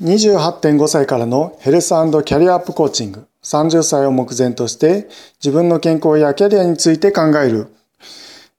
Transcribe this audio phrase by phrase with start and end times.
[0.00, 5.08] 28.5歳からのヘルスキャリアアップコーチング30歳を目前として
[5.42, 7.66] 自分の健康やキャリアについて考える、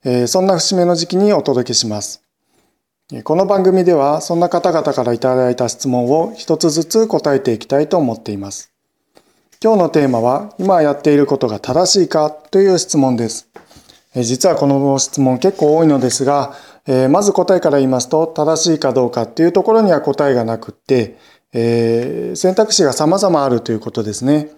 [0.04, 2.22] えー、そんな節目の時期にお届けします。
[3.24, 8.70] この番組ではそんな方々からいただいた質問を一つずつ答えていきたいと思っています。
[9.62, 13.48] 今日のテーマは今やっていることが正しいかという質問です。
[14.14, 16.54] 実はこの質問結構多いのですが、
[16.92, 21.16] えまず答えから言いますと正しいかどうかっていうところには答えがなくって、
[21.52, 24.50] えー、選択肢が様々あるということですね。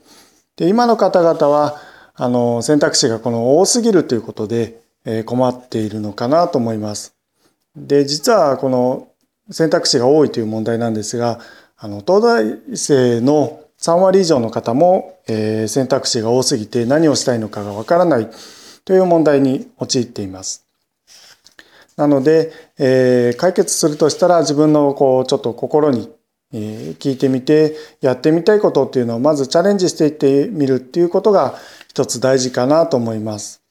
[0.56, 1.76] で今の方々は
[2.14, 7.14] あの選択肢がこの多すぎるということで、えー、困っているのかなと思います。
[7.76, 9.08] で実はこの
[9.50, 11.38] 選択肢が多いという問題なんですが
[11.76, 18.30] あの東大生の3割以上の方も、えー、選択肢が多すぎて何をしたいのかがわからない
[18.86, 20.71] という問題に陥っています。
[21.96, 26.10] なので、えー、解決するとしたら自分のこうちょっと心に
[26.52, 31.54] え聞いてみてやってみたいことっていうのをまずチャレンジしていってみるっていうことが
[31.88, 33.62] 一つ大事かなと思います。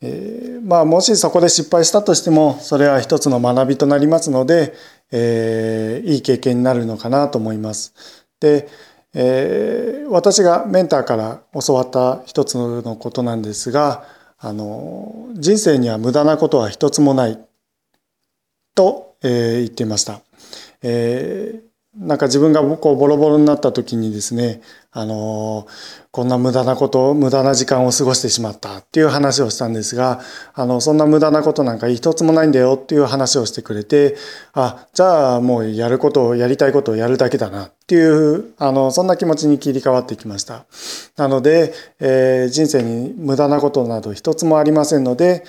[0.00, 4.74] えー、まあもしそこで失敗したとしてもそれは一つの学びとなりますので、
[5.10, 7.94] えー、いい経験になるのかなと思います。
[8.38, 8.68] で、
[9.14, 14.04] えー、私がメンターから教わった一つのことなんですが
[14.46, 17.38] あの人生には無駄なことは一つもない
[18.74, 20.20] と、えー、言っていました。
[20.82, 30.20] えー、なんか自分がこうボロボロになった時にですね、あのー、こんな無駄なこと、無駄な時間を過ごしてしまったっていう話をしたんですが、
[30.54, 34.16] あの、そんな無駄なことなんか一つもないんだよっていう話をしてくれて、
[34.54, 40.64] あ、じゃあもうやることを、やりたいことをやるだけだなっていう、あの、そんな気持ちに切り替わってきました。
[41.16, 45.44] なので、えー、人生に無駄なことなど一つもありませんので、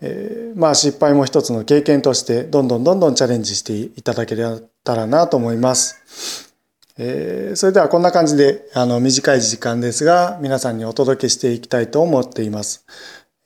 [0.00, 4.36] えー、まあ失敗も一つの経験としてどんどんどんどんチャレンジしていただけ
[4.84, 6.54] たらなと思います。
[6.98, 12.84] えー、それではこんな感じであの短い時間ですが皆さんにお届けしていきたいと思っています。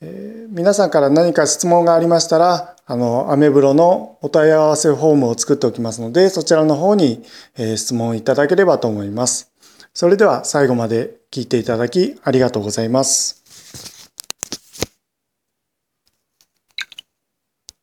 [0.01, 7.23] えー、皆さんから何か質問がありましたらあのアメブロのお問い合わせフォームを作っておきますのでそちらの方に、
[7.57, 9.51] え、質問いただければと思います。
[9.93, 13.42] それでは最後まで聞いていただきありがとうございます。